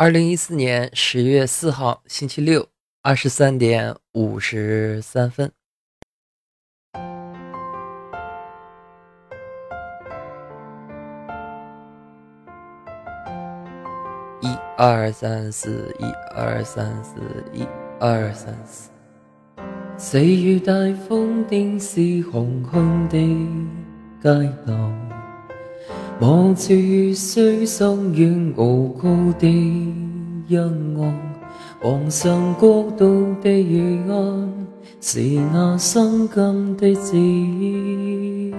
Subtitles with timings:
[0.00, 2.66] 二零一四年十月四号星期六
[3.02, 5.52] 二十三点五十三分。
[14.40, 16.04] 一二三四，一
[16.34, 17.20] 二三四，
[17.52, 17.66] 一
[18.00, 18.88] 二三四。
[19.98, 20.72] 四月大
[21.06, 23.18] 风，定是红红的
[24.22, 25.09] 街道。
[26.20, 26.68] 望住
[27.14, 28.64] 水上远傲
[29.00, 29.08] 高
[29.38, 29.48] 的
[30.48, 30.58] 阴
[31.00, 31.18] 暗，
[31.80, 34.52] 皇上国度的预案，
[35.00, 35.18] 是
[35.50, 38.54] 那心甘的旨意。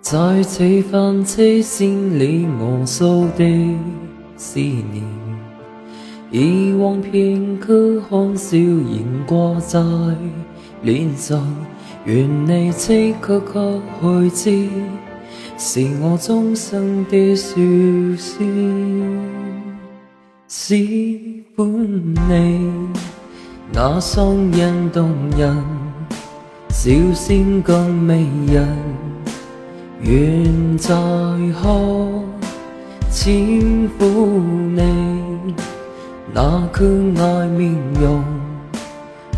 [0.00, 3.76] 在此番车线里，我诉的
[4.36, 5.04] 思念，
[6.32, 9.80] 以往片刻欢笑仍挂在
[10.82, 11.46] 脸上。
[12.08, 14.68] 愿你即刻给去知，
[15.58, 19.20] 是我终生的书信。
[20.46, 22.70] 喜欢你
[23.70, 25.62] 那双眼动人，
[26.70, 28.66] 笑声更迷人。
[30.00, 30.94] 愿再
[31.62, 32.24] 可
[33.10, 34.40] 轻抚
[34.74, 35.54] 你
[36.32, 36.86] 那可
[37.18, 38.24] 爱面容，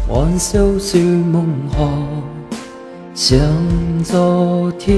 [0.08, 1.90] 玩笑说梦话。
[3.12, 3.38] 像
[4.04, 4.94] 昨天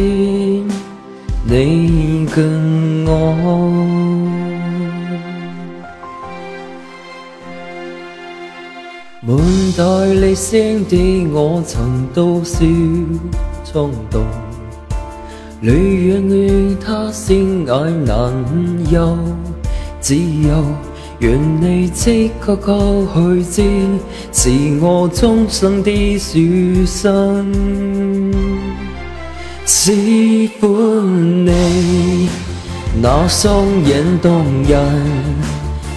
[1.45, 3.35] 你跟我，
[9.23, 9.37] 满
[9.77, 12.59] 带理声的我曾多少
[13.65, 14.25] 冲动，
[15.61, 18.33] 女人与他相爱难
[18.91, 19.19] 有
[20.01, 20.65] 自由。
[21.23, 22.73] 愿你即刻给
[23.15, 23.63] 去知，
[24.33, 28.35] 是我终生的书信。
[29.65, 32.29] 喜欢你
[33.01, 34.81] 那双眼动人，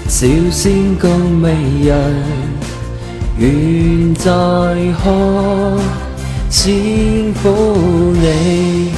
[0.07, 2.23] 笑声更迷人。
[3.39, 4.31] 愿再
[5.03, 5.79] 可
[6.51, 8.91] 轻抚你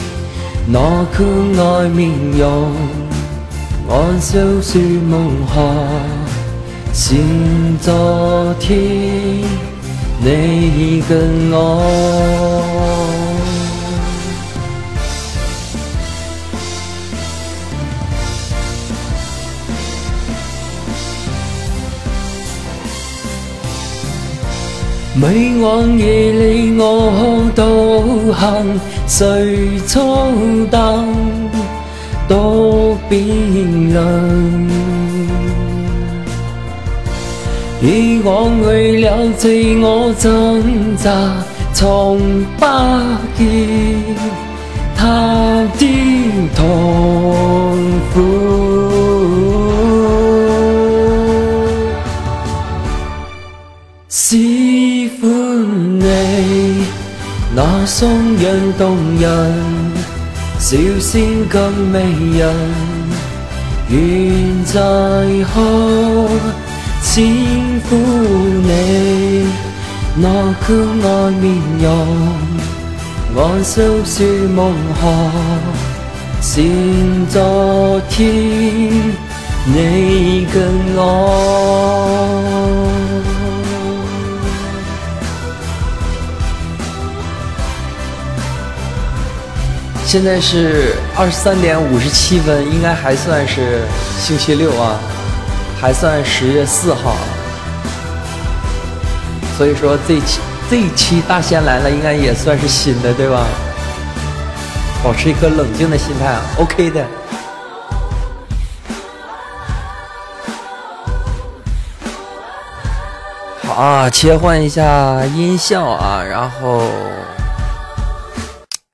[0.68, 1.24] 那可
[1.64, 2.74] 爱面容，
[3.90, 5.74] 安笑说梦话。
[7.00, 7.16] 像
[7.80, 8.76] 昨天
[10.20, 11.56] 你跟我，
[25.14, 30.32] 每晚夜里我独行，谁操
[30.72, 31.08] 灯
[32.28, 35.07] 多冰冷。
[37.80, 39.48] 以往为了自
[39.80, 41.12] 我挣扎，
[41.74, 42.20] 从
[42.58, 42.66] 不
[43.38, 43.46] 见
[44.96, 45.86] 他的
[46.56, 47.78] 痛
[48.14, 48.16] 苦。
[54.10, 55.30] 喜欢
[56.00, 56.86] 你
[57.56, 58.10] 那双
[58.40, 59.54] 眼动人，
[60.58, 62.54] 笑声更迷人，
[63.90, 64.76] 愿再
[65.54, 65.62] 可。
[67.18, 69.48] 轻抚你
[70.18, 70.68] 那可
[71.02, 71.90] 爱面容，
[73.36, 75.10] 安笑说梦话，
[76.42, 76.64] 像
[77.28, 78.32] 昨天
[79.66, 80.62] 你跟
[80.96, 81.02] 我。
[90.06, 93.82] 现在是二十三点五十七分，应该还算是
[94.20, 95.00] 星期六啊。
[95.80, 97.16] 还算十月四号，
[99.58, 100.40] 所以说这期
[100.70, 103.46] 这一期大仙来了，应该也算是新的，对吧？
[105.04, 107.06] 保持一颗冷静的心态，OK 的。
[113.64, 116.90] 好啊，切换一下音效啊，然后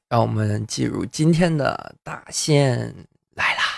[0.10, 2.94] 让我们进入今天的大仙
[3.36, 3.73] 来啦。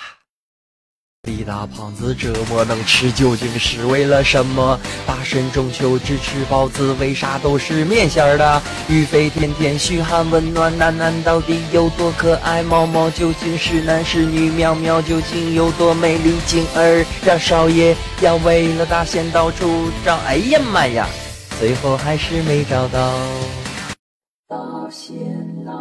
[1.25, 4.79] 李大胖子这么能吃，究竟是为了什么？
[5.07, 8.61] 大神中秋只吃包子，为啥都是面馅儿的？
[8.87, 12.61] 玉飞天天，嘘寒问暖，楠楠到底有多可爱？
[12.61, 14.51] 毛毛究竟是男是女？
[14.51, 16.35] 苗苗究竟有多美丽？
[16.45, 21.07] 静儿让少爷要为了大仙到处找，哎呀妈呀，
[21.59, 23.19] 最后还是没找到。
[24.47, 24.55] 大
[24.91, 25.15] 仙
[25.65, 25.73] 来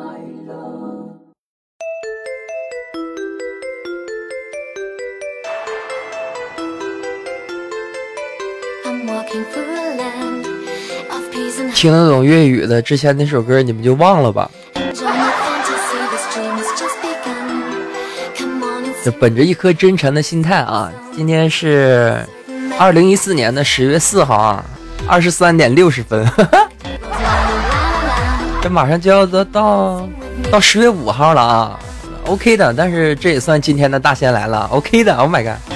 [11.74, 14.50] 听得懂粤语的，之前那首歌你们就忘了吧。
[19.04, 22.18] 就本着一颗真诚的心态啊，今天是
[22.78, 24.64] 二零一四年的十月四号啊，
[25.06, 26.26] 二十三点六十分，
[28.62, 30.08] 这马上就要到到
[30.50, 31.78] 到十月五号了啊
[32.26, 35.73] ，OK 的，但是这也算今天的大仙来了，OK 的，Oh my god。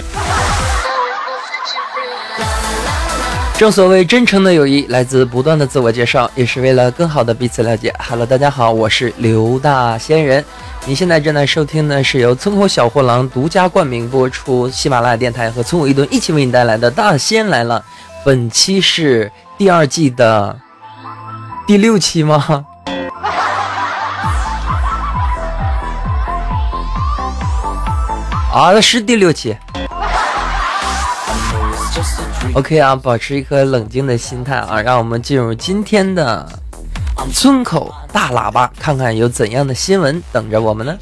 [3.59, 7.93] 正所谓真诚的友谊来自不断的自我介绍，也是为了更好的彼此了解。
[7.99, 10.45] Hello，大家好，我是刘大仙人。
[10.87, 17.81] 你现在正在收听的是由村口小货郎独家冠名播出，喜马拉雅电台和村口一吨一起为你带来的《大仙来了》。
[18.25, 20.57] 本期是第二季的
[21.67, 22.65] 第六期吗？
[28.55, 29.57] 啊，是第六期。
[32.59, 36.45] OK 啊，保持一颗冷静的心态啊，让我们进入今天的
[37.33, 40.99] 村口大喇叭，看看有怎样的新闻等着我们呢？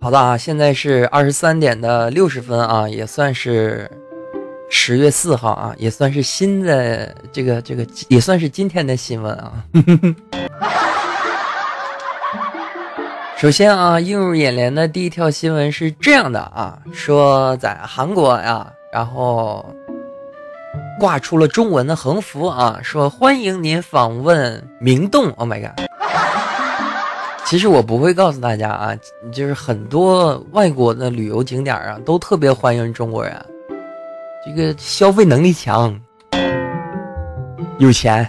[0.00, 4.05] 好的啊，现在是二十三点的六十分啊，也算是。
[4.68, 9.52] 十月四号啊，也算是新的这个这个，也算是今天的新闻啊。
[13.36, 19.64] 首先啊，映入眼帘的第一条新闻是这样的啊，说在韩国呀，然后
[20.98, 25.30] 挂出了中文的横幅啊，说欢迎您访问明洞。
[25.36, 25.78] Oh my god！
[27.44, 28.96] 其实我不会告诉大家啊，
[29.30, 33.46] 就是很多外国的旅游景点啊，都特别欢迎中国人。
[34.46, 36.00] 这个消费能力强，
[37.78, 38.26] 有钱，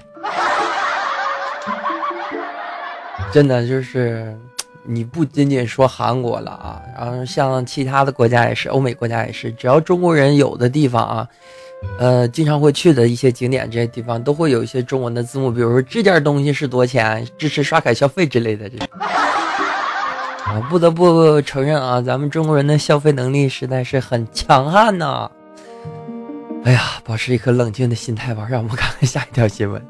[3.31, 4.36] 真的就是
[4.84, 11.28] 你不仅仅说韩国了啊，然后像其他的国家也是，欧美国家也是，只要中国人有的地方啊，
[12.00, 18.78] 呃，经常会去的一些景点这些地方都会有一些中文的字幕，比如说这件东西是多钱，支持刷卡消费之类的这。
[20.46, 25.30] 啊，不得不承认啊，咱们中国人的消费能力实在是很强悍呐。
[26.68, 29.81] 哎呀，保持一颗冷静的心态吧，让我们看看下一条新闻。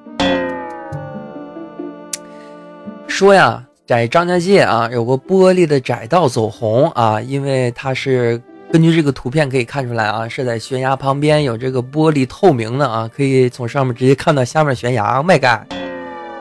[3.08, 8.40] 说呀，在张家界啊，有个玻璃的窄道走红啊，因为它是
[8.72, 15.24] 根据这个图片可以看出来啊，是在悬崖旁边有这个玻璃透明的啊，可以从上面直接看到下面悬崖。
[15.24, 15.68] My God，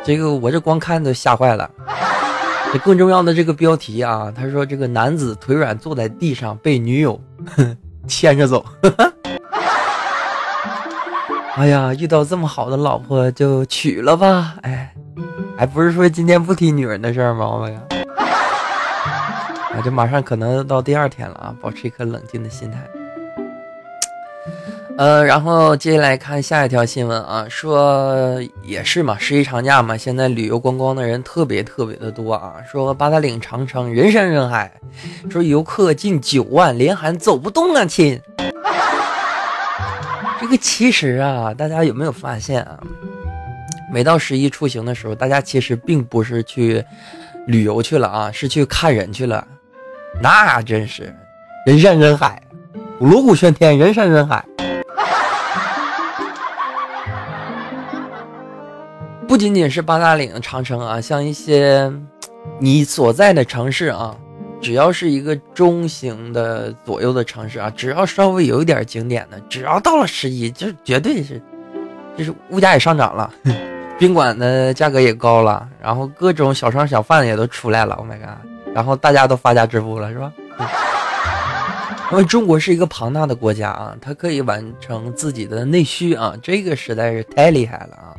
[0.05, 1.71] 这个我这光看都吓坏了。
[2.75, 7.19] 这更重要的这个标题啊，他说这个男子腿软坐在地上被女友
[8.07, 8.63] 牵着走。
[11.57, 14.57] 哎呀，遇到这么好的老婆就娶了吧！
[14.61, 14.93] 哎，
[15.57, 17.49] 还不是说今天不提女人的事儿吗？
[17.49, 17.81] 我呀，
[19.73, 22.79] 啊，这马上可能到第二天了啊，保持一颗冷静的心态。
[24.99, 32.57] 呃，然后接下来看下一条新闻啊，说也是嘛，十一长假嘛，现在旅游观光的人特别特别的多啊。
[32.71, 34.71] 说八达岭长城人山人海，
[35.31, 38.21] 说游客近九万，连喊走不动啊，亲。
[40.47, 42.79] 这个其实啊，大家有没有发现啊？
[43.93, 46.85] 每到十一出行的时候，大家其实并不是去
[47.49, 49.45] 旅游去了啊，是去看人去了。
[50.23, 51.13] 那真是
[51.67, 52.41] 人山人海，
[53.01, 54.45] 锣鼓喧天，人山人海。
[59.27, 61.93] 不仅仅是八达岭长城啊，像一些
[62.61, 64.17] 你所在的城市啊。
[64.61, 71.41] 只要是一个中型的左右的城市啊，只要稍微有一点景点的，只要到了十一，就绝对是，
[72.17, 73.33] 就是物价也上涨了，
[73.99, 78.39] 宾馆的价格也高了，然后各种小商小贩也都出来了，Oh my god！
[78.75, 80.33] 然后大家都发家致富了，是吧？
[82.13, 88.17] 因为中国是一个庞大的国家啊，它可以完成自己的内需啊，这个实在是太厉害了啊。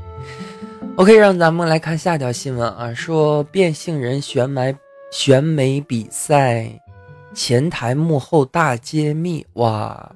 [0.97, 4.75] OK，让咱们来看下条新闻啊，说变性人选买。
[5.11, 6.69] 选美比赛
[7.33, 10.15] 前台幕后大揭秘哇！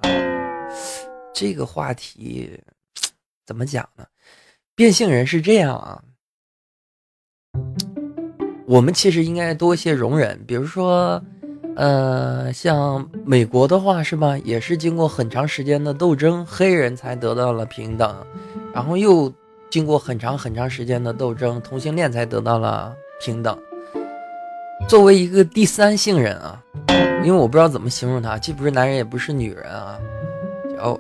[1.34, 2.60] 这个话题
[3.46, 4.06] 怎么讲呢？
[4.76, 6.04] 变性人是这样啊，
[8.66, 10.44] 我们其实应该多一些容忍。
[10.46, 11.22] 比如说，
[11.76, 18.26] 呃，像美国的话是吧，也是经过很长时间的斗争，黑人才得到了平等，
[18.74, 19.32] 然后又
[19.70, 23.58] 经过很长很长时间的斗争，同性恋才得到了平等。
[24.88, 26.62] 作为一个第三性人啊，
[27.24, 29.98] 因为我不知道怎么形容他，既不是男人也不是女人啊，
[30.80, 31.00] 哦，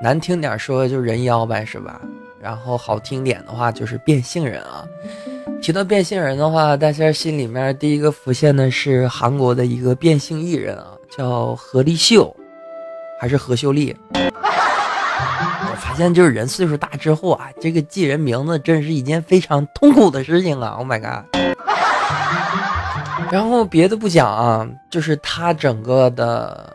[0.00, 2.00] 难听点说就人妖呗，是吧？
[2.40, 4.84] 然后好听点的话就是变性人啊。
[5.60, 12.34] 提到变性人的话，大家心里面第一个浮现的是韩国的一个变性艺人啊，叫何立秀，
[13.20, 13.96] 还是何秀丽？
[14.14, 21.24] 我发现就是人岁数大之后啊，这个记人名字真是一件非常痛苦的事情啊！Oh my god！
[23.30, 26.74] 然后别的不讲啊，就是他整个的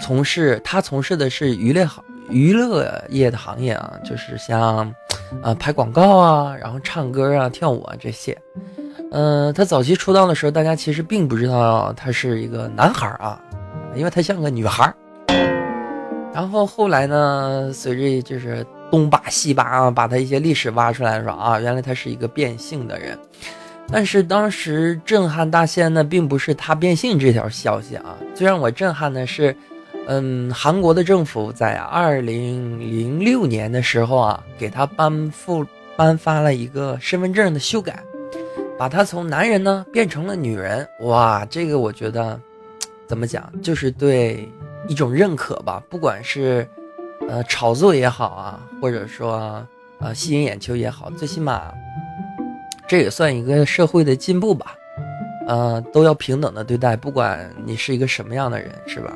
[0.00, 4.92] 从事，他从事的是娱乐行娱乐业的行业啊，就是像
[5.42, 8.36] 呃拍广告啊，然后唱歌啊、跳舞啊这些。
[9.12, 13.40] 嗯，他早期出道的时候，大家其实并不知道他是一个男孩啊，
[13.94, 14.92] 因为他像个女孩。
[16.34, 23.18] 然后后来呢，随着就是东扒西扒啊，把他一些历史挖出来，说啊，原来他是一个变性的人。
[23.88, 29.56] 但是当时震撼大仙呢，并不是他变性这条消息啊，最让我震撼的是，
[30.08, 35.64] 嗯，韩国的政府在二零零六年的时候啊，给他颁布
[35.96, 38.02] 颁发了一个身份证的修改。
[38.78, 42.38] 把他从男人呢变成了女人，哇，这个我觉得，
[43.06, 44.46] 怎么讲，就是对
[44.86, 45.82] 一种认可吧。
[45.88, 46.68] 不管是，
[47.26, 49.66] 呃，炒作也好啊，或者说，
[49.98, 51.72] 呃，吸引眼球也好，最起码，
[52.88, 54.74] 这也算一个社会的进步吧。
[55.48, 59.12] 呃，都要平等的对待，不管你是一个什么样的人，是吧？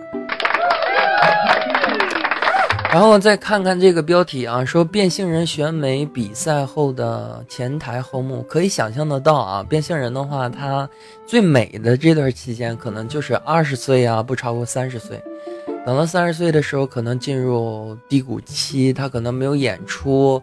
[2.92, 10.88] 然后再看看这个标题啊，说变性人选美比赛后的前台后幕，可以想象得到啊，变性人的话，他
[11.24, 15.22] 最美的这段期间可能就是二十岁啊，不超过三十岁。
[15.86, 20.42] 等到三十岁的时候，可能进入低谷期，他可能没有演出，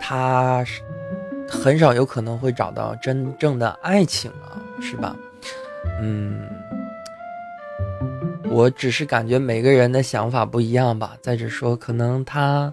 [0.00, 0.80] 他是
[1.48, 5.14] 很少有可能会找到真正的爱情啊，是吧？
[6.00, 6.48] 嗯。
[8.50, 11.16] 我只是感觉每个人的想法不一样吧。
[11.20, 12.72] 再者说，可能他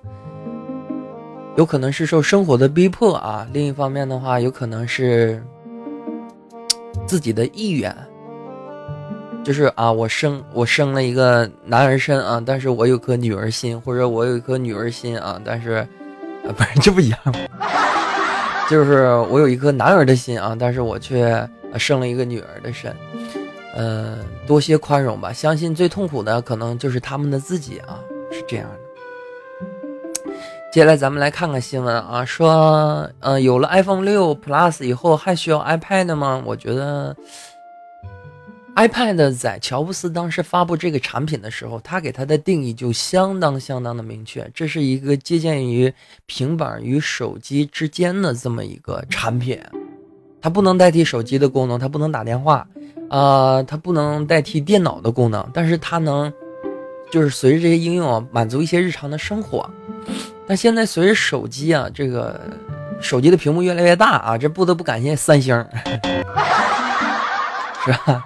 [1.56, 5.42] 有可能是受生活的逼迫啊；另一方面的话，有可能是
[7.08, 7.96] 自己的意愿，
[9.44, 15.88] 就是啊，我生我生了一个男儿身啊，但是我有颗女儿心，或者我有一颗女儿心啊，但是
[16.46, 17.34] 啊，不是这不一样吗？
[18.72, 21.46] 就是我有一颗男儿的心啊，但是我却
[21.78, 22.96] 生了一个女儿的身。
[23.76, 25.34] 嗯，多些宽容吧。
[25.34, 28.00] 相信最痛苦的可能就是他们的自己啊，
[28.32, 30.32] 是这样的。
[30.72, 36.42] 接下来咱们来看看新闻啊，说，呃，有了 iPhone 六 Plus 以后还需要 iPad 吗？
[36.46, 37.14] 我觉得
[38.76, 45.94] ，iPad 在乔布斯当时发布这个产品的时候，他给它的定义就相当相当的明确，这是一个借鉴于
[46.26, 49.60] 平板与手机之间的这么一个产品，
[50.42, 52.68] 它不能代替手机的功能，它不能打电话。
[53.10, 56.32] 啊，它不能代替电脑的功能，但是它能，
[57.12, 59.70] 就是随着这些应用啊，满足一些日常的生活。
[60.48, 62.40] 但现在随着手机啊，这个
[63.02, 65.54] 手机的屏幕越来越大啊，这不得不感谢三星，
[67.86, 68.24] 是吧？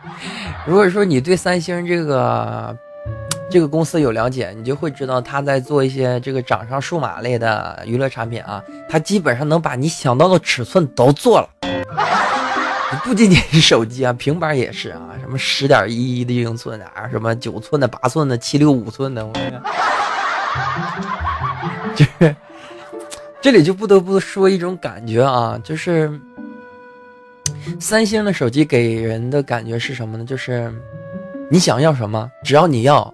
[0.66, 2.76] 如果说你对三星这个
[3.50, 11.48] 这个公司有了解，你就会知道他在做一些这个掌上数码类的娱乐产品啊，他基本上能把你想到的尺寸都做了。
[13.04, 19.34] 不仅仅是手机啊，平板也是啊，什么十点一一的英寸啊，什么九寸的、八寸的、七六五寸的，我
[21.96, 22.36] 就是
[23.42, 26.20] 这里就不得不说一种感觉啊，就是
[27.80, 30.26] 三星的手机给人的感觉是什么呢？
[30.26, 30.72] 就是
[31.50, 33.14] 你想要什么，只要你要，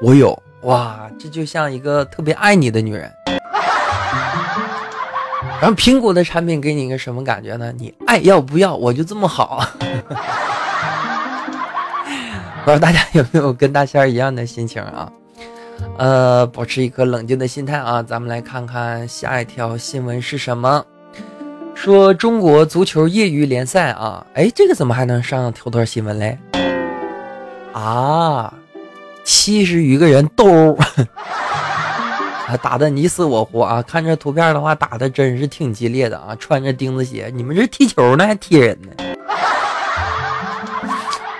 [0.00, 3.12] 我有哇，这就像一个特别爱你的女人。
[5.60, 7.72] 然后苹果的产品给你一个什么感觉呢？
[7.76, 9.64] 你爱要不要，我就这么好。
[12.64, 15.12] 不知道大家有没有跟大仙儿一样的心情啊？
[15.98, 18.02] 呃，保持一颗冷静的心态啊。
[18.02, 20.84] 咱们来看看下一条新闻是什么？
[21.74, 26.38] 说中国足球业余联赛啊，哎，这个怎么还能上头条新闻嘞？
[27.72, 28.54] 啊，
[29.24, 30.74] 七十余个人斗。
[32.46, 33.82] 啊， 打的你死我活啊！
[33.82, 36.34] 看这图片的话，打的真是挺激烈的啊！
[36.38, 38.92] 穿着钉子鞋，你们这踢球呢还踢人呢？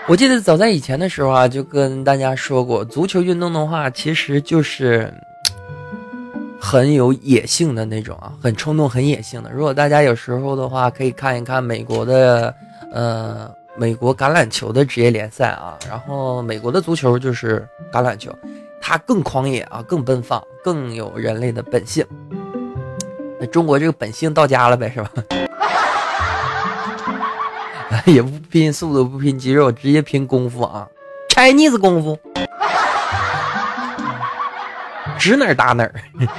[0.06, 5.12] 我记得早在以前的时候啊，就跟大家说过，足球运动的话，其实就是
[6.64, 9.50] 很有野性的那种啊，很冲动、很野性的。
[9.52, 12.54] 如果大家有时候的话，可以看一看美国的
[12.90, 18.34] 呃美国橄榄球的职业联赛啊，然后美国的足球就是橄榄球。
[18.80, 22.02] 它更狂野啊，更奔放，更有人类的本性。
[23.38, 25.10] 那中国这个本性到家了呗，是吧？
[28.06, 30.88] 也不拼速度，不拼肌肉，直接拼功夫啊
[31.28, 32.18] ！Chinese 功夫，
[35.18, 35.94] 指哪儿打哪儿。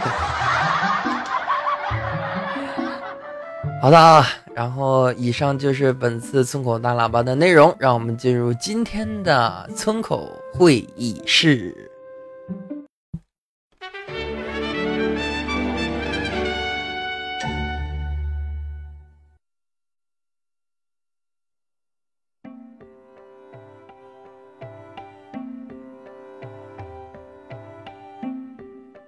[3.81, 11.91] 好的啊，然后以上就是本次村口大喇叭的内容，让我们进入今天的村口会议室。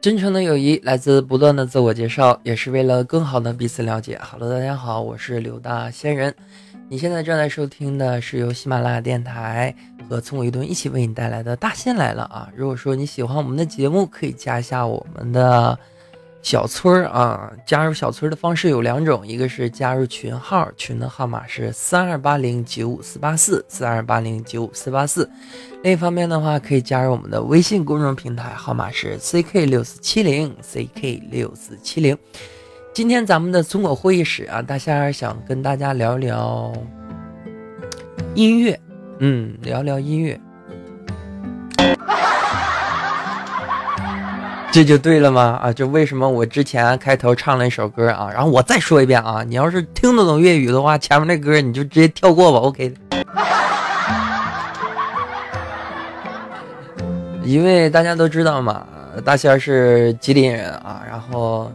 [0.08, 4.18] 真诚的友谊来自不断的自我介绍，也是为了更好的彼此了解。
[4.24, 6.34] Hello，大家好，我是刘大仙人。
[6.88, 9.76] 你现在正在收听的是由喜马拉雅电台
[10.10, 12.50] 和村委一顿一起为你带来的《大仙来了》啊！
[12.56, 15.78] 如果说你喜欢我们的节目，可以加一下我们的。
[16.42, 25.30] 小村儿啊，加入小村儿的方式有两种，一个是加入群号，群的号码是三二八零九五四八四三二八零九五四八四。
[25.84, 32.18] 另一方面的话，可以加入我们的微信公众平台，号码是 ck 六四七零 ck 六四七零。
[32.94, 36.72] 今天咱们的村口会议室啊，大仙儿想跟大家聊聊
[38.36, 38.80] 音乐，
[39.20, 40.40] 嗯，聊聊音乐。
[44.78, 45.60] 这就对了吗？
[45.60, 52.94] 啊，就为什么我之前开头唱了一首歌啊，然后我再说一遍啊，你要是听得懂粤语的话，前面那歌你就直接跳过吧，OK。
[57.44, 58.86] 因为大家都知道嘛，
[59.26, 61.72] 大仙是吉林人啊，然后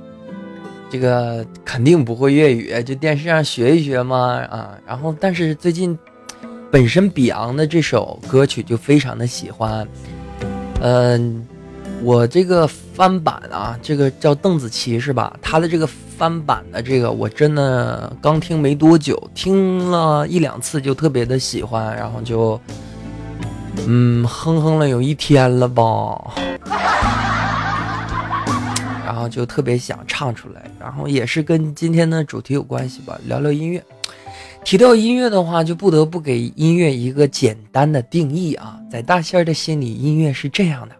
[0.89, 5.99] 这个肯定不会粤语，就电视上学一学嘛啊，然后但是最近
[6.71, 9.85] 本身比昂的这首歌曲就非常的喜欢，
[10.81, 11.45] 嗯。
[12.03, 15.37] 我这个翻版啊，这个叫邓紫棋是吧？
[15.41, 22.61] 她的这个翻版的这个，我真的刚听没多久，听了一两次就特别的喜欢，然后就，
[23.87, 26.35] 嗯，哼哼了有一天了吧，
[29.07, 33.81] 然后就特别想唱出来，然后也是跟今天的主题有关系吧，聊聊音乐。
[34.65, 40.97] 提到音乐的话，就不得不给音乐一个简单的定义啊，在大仙儿的心里，音乐是这样的。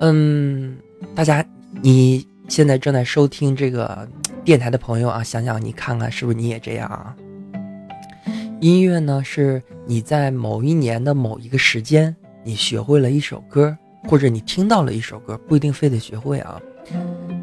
[0.00, 0.76] 嗯，
[1.14, 1.44] 大家，
[1.80, 4.08] 你现在正在收听这个
[4.44, 7.14] 电台的朋友啊，想想你看看是不是你也这样啊？
[8.60, 13.76] 音乐呢，是你在某一年的某一个时间，你学会了一首歌，
[14.08, 16.60] 或者你听到了一首歌，不一定非得学会啊。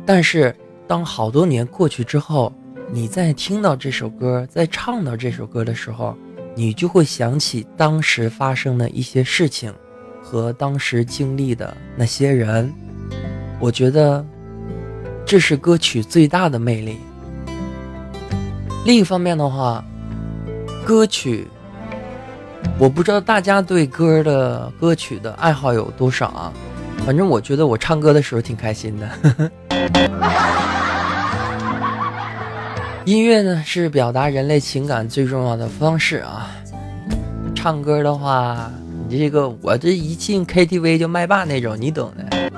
[0.05, 0.53] 但是
[0.87, 2.51] 当好多年过去之后，
[2.91, 6.15] 你在听到这首歌，在唱到这首歌的时候，
[6.55, 9.73] 你就会想起当时发生的一些事情。
[10.21, 12.71] 和当时经历的那些人，
[13.59, 14.23] 我觉得
[15.25, 16.99] 这是歌曲最大的魅力。
[18.85, 19.83] 另一方面的话，
[20.85, 21.47] 歌曲，
[22.77, 26.53] 我不知道大家对歌的歌曲的爱好有多少啊？
[27.05, 29.09] 反正我觉得我唱歌的时候挺开心的。
[33.05, 36.51] 音乐呢，是表达人类情感最重要的方式啊。
[37.55, 38.71] 唱歌的话。
[39.09, 42.51] 你这个，我这一进 KTV 就麦霸那种，你懂的。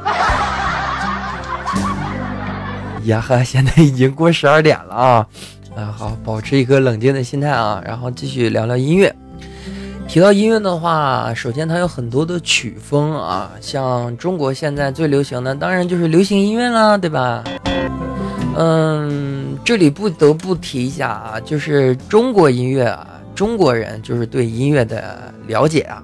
[3.07, 5.25] 呀呵，现在已经过十二点了啊！
[5.77, 9.15] 啊，好，保持一颗冷静的心态啊，然后继续聊聊音乐。
[10.09, 17.45] 提到音乐的话，首先它有很多的曲风啊，像中国现在最流行的，当然就是流行音乐啦，对吧？
[18.57, 26.03] 嗯，这里不得不提一下啊，就是中国音乐啊，中国人就是对音乐的了解啊。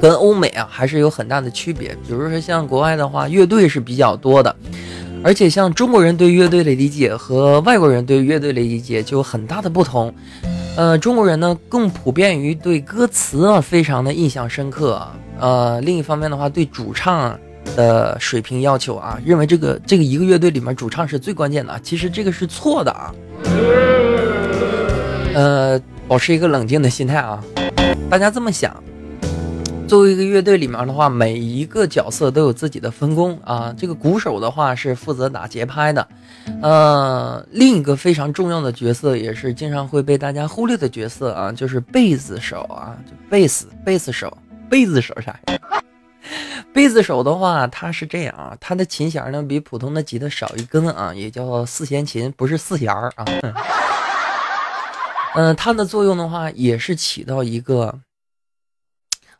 [0.00, 4.54] 跟欧美啊还是有很大的区别，比如说像国外的话，乐队是比较多的，
[5.24, 10.14] 而且像中国人对乐队的理解和外国人对乐队的理解就有很大的不同。
[10.76, 17.38] 呃，中国人呢更普遍于对歌词啊非常的印象深刻，啊呃，另一方面的话对主唱
[17.74, 23.14] 的水平要求啊，认为这个这个一个乐队里面主唱是最关键的啊，其实这个是错的啊。
[25.34, 27.42] 呃，保持一个冷静的心态啊，
[28.10, 28.76] 大家这么想。
[29.86, 33.72] 作为一个乐队里面的话，每一个角色都有自己的分工啊。
[33.78, 36.08] 这个鼓手的话是负责打节拍的，
[36.60, 44.36] 呃，另一个非常重要的角色也是经常会被大家忽略的角色啊，就是贝斯手啊，就贝斯贝斯手，
[44.68, 45.38] 贝斯手啥？
[46.74, 53.24] 贝斯手的话，他是这样啊，他的琴弦呢比普通的吉他少一根啊，也叫四弦琴，不是四弦儿啊。
[55.36, 58.00] 嗯，它的作用的话，也是起到一个。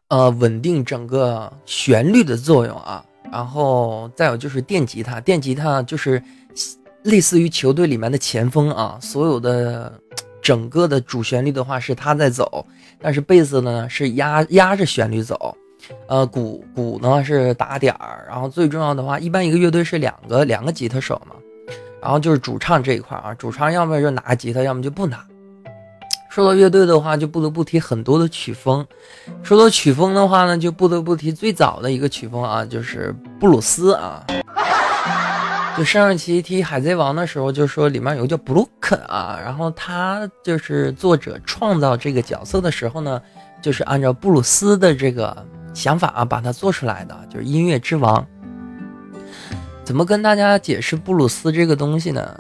[0.09, 6.23] 呃，稳定整个旋律的作用啊，然后再有就是电吉他，电吉他就是
[7.03, 9.93] 类似于球队里面的前锋啊，所有的
[10.41, 12.65] 整个的主旋律的话是他在走，
[13.01, 15.57] 但是贝斯呢是压压着旋律走，
[16.07, 21.35] 呃，鼓鼓呢是打点儿，然后最重要的话，一般一个乐队是两个两个吉他手嘛，
[22.01, 25.27] 然后就是主唱这一块啊，主唱要么就拿吉他，要么就不拿。
[26.37, 28.87] 说到乐队的话，就不得不提很多的曲风。
[29.43, 34.23] 说到曲风的话呢，就不得不提最早的一个曲风啊，就是布鲁斯啊。
[35.79, 43.19] 就上一期提《海贼王》的时候，就说里面有个叫布鲁克啊，然后他就是作者创造这个角色的时候呢，
[43.63, 45.35] 就是按照布鲁斯的这个
[45.73, 48.23] 想法啊，把它做出来的，就是音乐之王。
[49.85, 52.39] 怎么跟大家解释布鲁斯这个东西呢？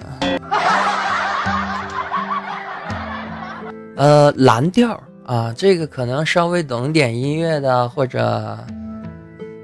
[3.96, 8.58] 呃，蓝调啊，这个可能稍微懂点音乐的或者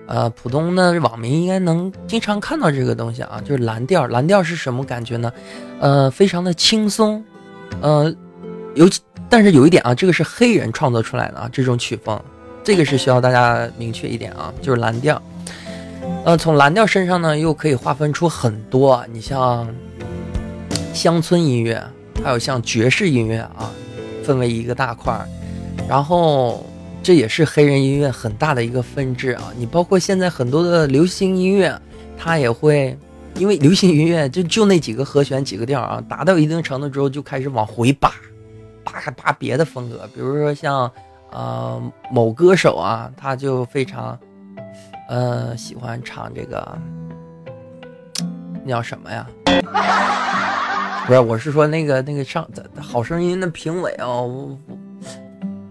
[0.07, 4.07] 呃普通的网民应该能经常看到这个东西啊，就是蓝调。
[4.07, 5.31] 蓝调是什么感觉呢？
[5.81, 7.23] 呃，非常的轻松，
[7.83, 8.12] 呃，
[8.75, 12.18] 尤其但是有一点啊，这个是黑人创作出来的啊，这种曲风，
[12.64, 15.21] 这个是需要大家明确一点啊，就是蓝调。
[16.25, 19.68] 呃，从蓝调身上呢，又可以划分出很多，你像
[20.95, 21.83] 乡村音乐，
[22.25, 23.71] 还有像爵士音乐啊。
[24.23, 25.29] 分为一个大块儿，
[25.89, 26.65] 然后
[27.03, 29.53] 这也是黑人音乐很大的一个分支啊。
[29.57, 31.77] 你包括现在很多的流行音乐，
[32.17, 32.97] 它也会
[33.37, 38.13] 因为流行音乐就就那几个和弦几个调啊，达到一定程度之后就开始往回扒，
[38.85, 40.09] 扒开扒别的风格。
[40.15, 40.91] 比如说像
[41.31, 44.19] 呃某歌手啊，他就非常
[45.09, 46.79] 呃喜欢唱这个，
[48.65, 49.27] 那叫什么呀？
[51.07, 52.49] 不是，我是说那个那个上
[52.81, 54.57] 好声音的评委哦，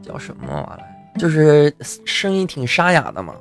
[0.01, 0.83] 叫什么玩意儿？
[1.17, 1.73] 就是
[2.05, 3.33] 声音挺沙哑的嘛。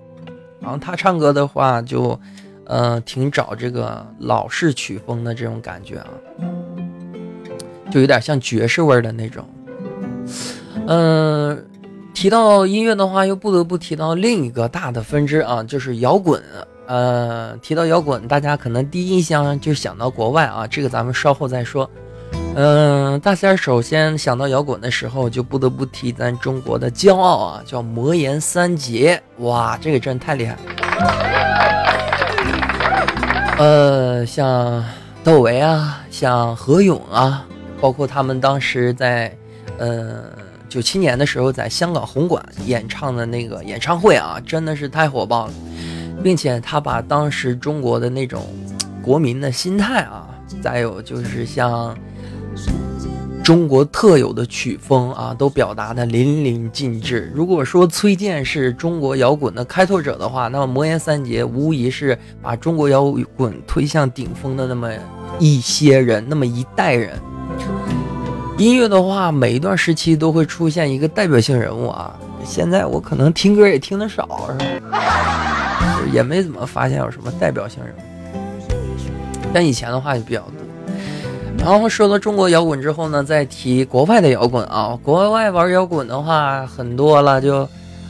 [0.61, 2.19] 然后他唱歌的话，就
[2.67, 6.09] 呃挺找这个老式曲风的这种感觉啊，
[7.91, 9.45] 就有点像爵士味的那种。
[10.87, 11.67] 嗯，
[12.15, 16.43] 提到音乐的话，又不得不提到另一个大的分支啊，就是摇滚。
[16.91, 21.89] 呃，提到摇滚，大家可能第一印象就想到国外啊，这个咱们稍后再说。
[22.57, 29.23] 嗯，大仙首先想到摇滚的时候，就不得不提咱中国的骄傲啊，叫魔岩三杰。
[29.37, 30.59] 哇，这个真太厉害！
[33.57, 34.85] 呃，像
[35.23, 37.47] 窦唯啊，像何勇啊，
[37.81, 39.33] 包括他们当时在
[39.79, 40.25] 呃
[40.69, 45.53] 九七年的时候在香港红馆演唱的那个演唱会啊，真的是太火爆了。
[46.23, 48.47] 并且他把当时中国的那种
[49.03, 50.27] 国民的心态啊，
[50.63, 51.97] 再有就是像
[53.43, 57.33] 中国特有的曲风啊，都表达的淋漓尽致。
[57.35, 64.91] 如果说崔健是中国摇滚的开拓者的话，那么魔岩三杰无疑是把中国摇滚推向顶峰的那么
[65.39, 67.19] 一些人，那么一代人。
[68.59, 72.15] 音乐的话，每一段时期都会出现一个代表性人物啊。
[72.45, 75.70] 现在我可能听歌也听得少，是吧？
[76.13, 78.01] 也没怎么发现有什么代表性人物，
[79.53, 80.53] 但以前的话就比较多。
[81.59, 87.69] 然后说到中国摇滚之后呢，再提国外的摇滚啊，国外玩摇滚的话很多了，就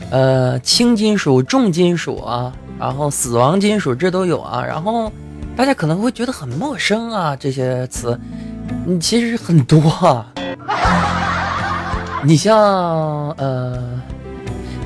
[0.09, 4.63] 呃轻金属、重金属啊，然后死亡金属这都有啊。
[4.65, 5.11] 然后
[5.55, 8.17] 大家可能会觉得很陌生啊，这些词，
[8.85, 10.25] 你其实很多啊。
[12.23, 13.90] 你像呃。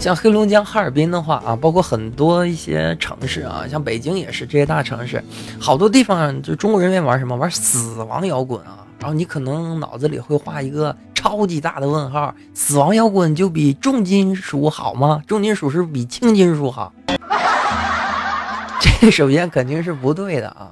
[0.05, 5.23] 像黑龙江哈尔滨的话啊，包括很多一些城市啊，像北京也是这些大城市，
[5.59, 8.85] 好多地方就中国人愿意玩什么玩死亡摇滚啊。
[8.99, 15.23] 然后你可能脑子里会画一个超级大的问号：死亡摇滚就比重金属好吗？
[15.25, 16.93] 重金属是比轻金属好？
[18.79, 20.69] 这首先肯定是不对的啊。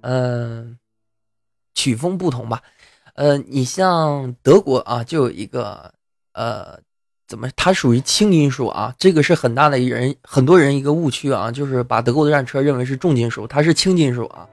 [0.00, 0.78] 嗯，
[1.74, 2.62] 曲风不同吧。
[3.16, 5.92] 呃，你像德国啊，就有一个
[6.32, 6.78] 呃。
[7.26, 7.48] 怎么？
[7.56, 14.46] 它属于轻金属啊，这个是很大的人很多人一个误区啊，就是把德国的战车认为是重金属，它是轻金属啊。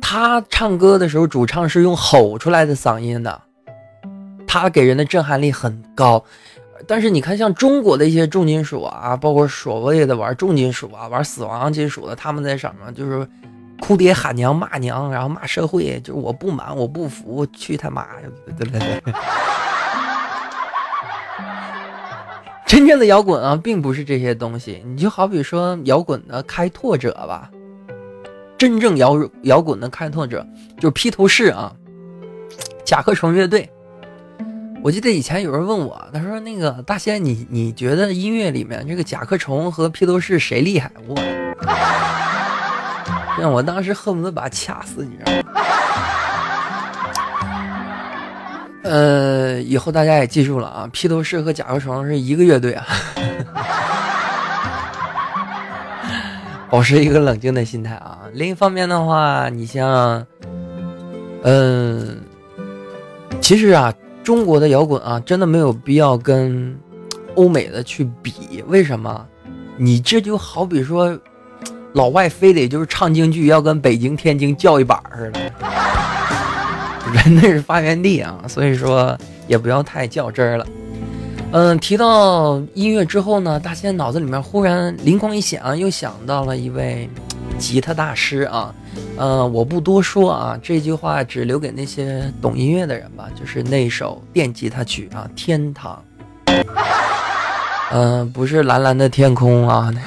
[0.00, 3.42] 他唱歌的时候，主唱是用吼出来的嗓音的，
[4.46, 6.24] 他给人的震撼力很高。
[6.86, 12.90] 但是你看，像中国的一些重金属啊，包括所谓的玩重金属啊、玩死亡金属的，他们在什么？
[12.92, 13.28] 就是
[13.80, 18.06] 哭爹喊娘骂娘，然后骂社会，就是我不满，我不服，去他妈！
[18.56, 19.02] 对对对。
[22.68, 24.82] 真正的摇滚啊，并不是这些东西。
[24.86, 27.50] 你就好比说摇滚的开拓者吧，
[28.58, 31.72] 真正摇摇滚的开拓者就是披头士啊，
[32.84, 33.68] 甲壳虫乐队。
[34.82, 41.16] 我记得以前有人问我，他说：“那个大仙，你你觉得音乐里面这个甲壳虫和披头士谁厉害？”我，
[43.40, 45.42] 让我当时恨不得把他掐死，你知道吗？
[48.88, 52.86] 呃，以后大家也记住了啊，披头士和甲壳虫是一个乐队啊。
[56.70, 58.18] 保持一个冷静的心态啊。
[58.32, 60.26] 另一方面的话，你像，
[61.42, 62.18] 嗯，
[63.40, 66.78] 其实啊，中国的摇滚啊，真的没有必要跟
[67.36, 68.62] 欧美的去比。
[68.66, 69.26] 为什么？
[69.78, 71.18] 你这就好比说，
[71.94, 75.40] 老外非得就是唱京剧要跟北京、天津叫一板似的。
[77.14, 79.16] 人那是发源地啊，所以说
[79.46, 80.66] 也不要太较真儿了。
[81.50, 87.08] 嗯，提到音乐之后呢，大仙脑子里面忽然灵光一闪，又想到了一位
[87.58, 88.74] 吉他大师啊。
[89.16, 93.28] 呃，我不多说啊，这句话只留给那些懂音乐的人吧。
[93.38, 96.02] 就是那首电吉他曲啊，《天堂
[97.90, 99.90] 》。嗯，不是蓝蓝的天空啊。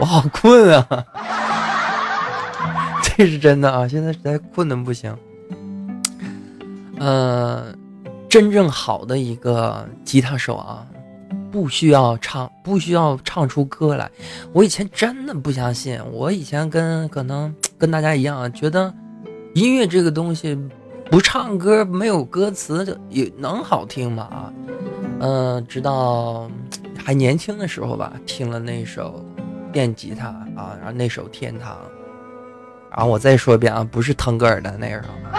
[0.00, 0.86] 我好困啊，
[3.18, 3.88] 这是真的啊！
[3.88, 5.12] 现在实在困的不行。
[7.00, 7.74] 呃，
[8.28, 10.86] 真正好的一个吉他手啊。
[11.50, 14.08] 不需要唱，不需要唱出歌来。
[14.52, 18.94] 我以前真的不相信，我以前跟可能跟大家一样，觉得
[19.52, 20.56] 音乐这个东西
[21.10, 24.22] 不唱歌，没有歌词就也能好听吗？
[24.30, 24.52] 啊，
[25.18, 26.48] 嗯，直到
[26.96, 29.24] 还年轻的时候吧，听了那首
[29.72, 31.74] 电吉他啊，然后那首《天堂》，
[32.90, 35.02] 然后我再说一遍啊，不是腾格尔的那个。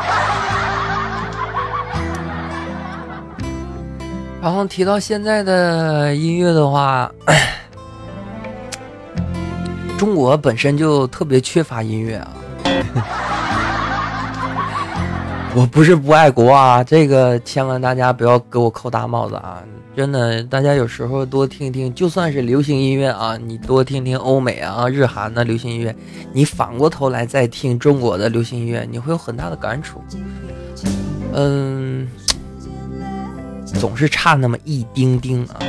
[4.42, 7.12] 然后提到现在的音乐的话，
[9.98, 12.28] 中国本身就特别缺乏音乐啊。
[15.60, 19.62] 我不是不爱国啊，这个千万大家不要给我扣大帽子啊！
[19.94, 25.94] 真的，大家有时候多听听，就算是流行音乐啊，你多听听欧美啊、日韩的流行音乐，
[26.32, 30.02] 你反过头来再听中国的流行音乐，你会有很大的感触。
[31.34, 32.08] 嗯。
[33.66, 35.60] 总是差那么一丁丁啊！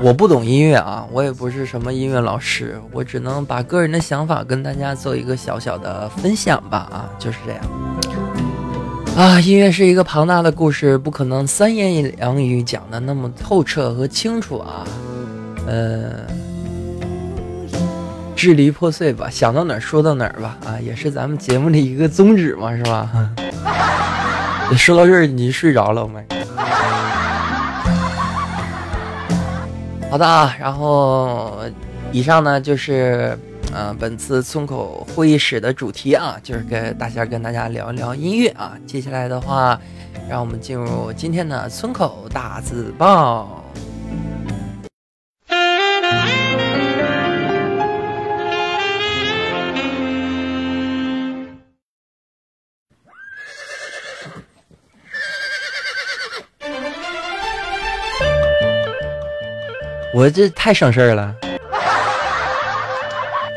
[0.00, 7.60] 我不懂音乐啊，我也不是什么音乐老师，我只能把个人的想法跟大家做一个小小的分享吧啊，就是这样。
[9.16, 14.84] 啊，音乐是一个庞大的故事，不可能三言两语讲的那么透彻和清楚啊。
[15.66, 16.26] 呃，
[18.36, 23.10] 支离破碎吧，想到哪儿说到哪儿吧啊，也是咱们节目的一个宗旨嘛，是吧？
[24.76, 26.35] 说到这儿，你睡着了没？
[30.16, 31.58] 好的啊，然后
[32.10, 33.38] 以上呢就是，
[33.74, 38.72] 嗯，本次村口会议室的主题啊，就是跟大仙跟大家聊一聊音乐啊。
[38.86, 39.78] 接下来的话，
[40.26, 43.62] 让我们进入今天的村口大字报。
[60.16, 61.34] 我这太省事儿了，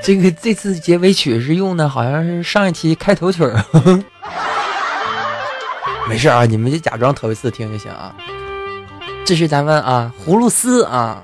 [0.03, 3.63] 这个这次结尾曲是用的，好像是上一期开头曲儿。
[6.05, 8.13] 没事啊，你们就假装头一次听就行啊。
[9.23, 11.23] 这是咱们啊葫芦丝啊，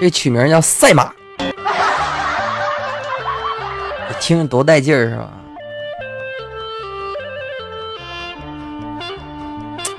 [0.00, 1.12] 这曲名叫赛马，
[4.20, 5.30] 听着多带劲儿是吧？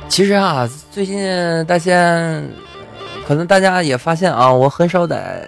[0.08, 2.50] 其实啊，最近大仙。
[3.28, 5.42] 可能大家也发现啊，我很少在，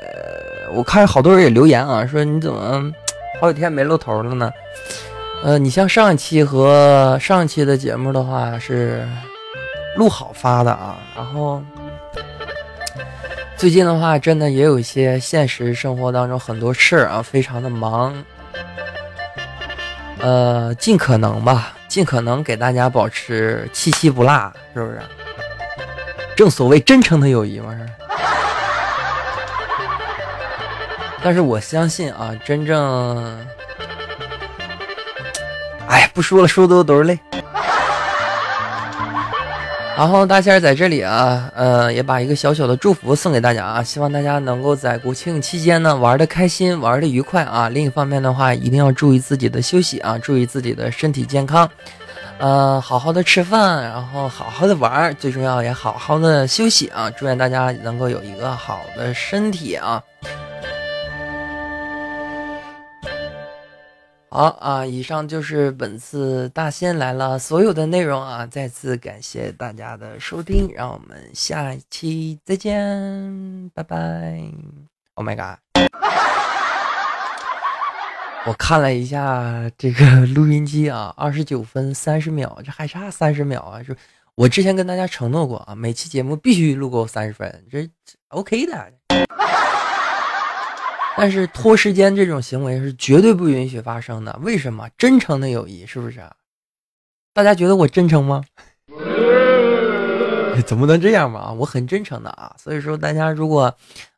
[0.74, 2.92] 我看好多人也留言啊，说你怎么
[3.42, 4.52] 好几天没露头了呢？
[5.44, 9.06] 呃，你像上一期和上一期的节目的话是
[9.98, 11.62] 录好发的啊，然后
[13.58, 18.16] 最近的话真的也有一些现实生活当中很多事儿啊，非常的忙，
[20.20, 25.02] 呃，尽可能吧，尽可能给大家保持气息不落，是不是？
[26.36, 27.86] 正所谓真诚的友谊嘛，是。
[31.24, 33.48] 但是我相信啊，真正，
[35.88, 37.17] 哎，不说了，说多都是泪。
[39.96, 47.69] 然后大仙在这里啊，呃，也把一个小小的祝福送给大家啊，希望大家能够在国庆期间呢玩的开心，玩的愉快啊。
[47.69, 51.69] 另一方面的话，一定要注意自己的休息啊，注意自己的身体健康。
[52.39, 57.10] 呃，好好的吃饭，然后好好的玩，最重要也好好的休息啊！
[57.12, 60.04] 祝愿大家能够有一个好的身体啊！
[64.30, 68.46] 好啊，以上就是本次大仙来了所有的内容啊！
[68.48, 74.41] 再次感谢大家的收听，让我们下一期再见，拜拜
[75.13, 75.73] ！Oh my god！
[78.45, 83.82] 我看了一下这个 录音机啊，二十九分三十秒，这还差三十秒啊！
[83.82, 83.95] 就
[84.36, 87.89] 我之前跟大家承诺过啊，每期节目必须录够三十分，这
[88.27, 88.91] OK 的。
[91.15, 94.38] 但是拖时间这种行为是绝对不允许发生的。
[94.41, 94.89] 为什么？
[94.97, 96.21] 真诚的友谊是不是？
[97.34, 98.43] 大家觉得我真诚吗？
[100.67, 101.49] 怎么能这样嘛？
[101.53, 102.53] 我很真诚的啊！
[102.60, 103.73] 所以说，大家如果。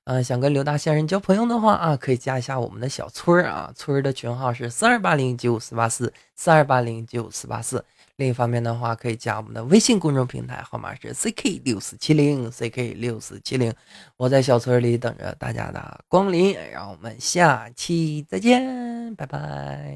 [0.05, 7.83] 嗯，想跟刘大仙人交朋友的话啊，可以加一下我们的小村儿啊，村儿的群号是三二八零九五四八四三二八零九五四八四。
[8.17, 13.73] 另一方面的话，可以加我们的微信公众平台，号码是 ck 六四七零 ck 六四七零。
[14.15, 19.91] 我在小村里等着大家的光临，让我们下期再见，拜拜。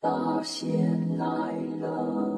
[0.00, 0.68] 大仙
[1.16, 1.26] 来
[1.80, 2.31] 了。